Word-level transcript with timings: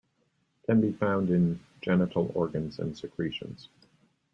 Can 0.65 0.81
be 0.81 0.93
found 0.93 1.29
in 1.29 1.59
genital 1.83 2.31
organs 2.33 2.79
and 2.79 2.97
secretions. 2.97 3.69